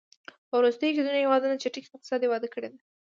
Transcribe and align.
په 0.49 0.53
وروستیو 0.59 0.93
کې 0.95 1.05
ځینو 1.05 1.21
هېوادونو 1.23 1.59
چټکې 1.61 1.89
اقتصادي 1.91 2.27
وده 2.29 2.47
کړې 2.53 2.69
ده. 2.71 2.79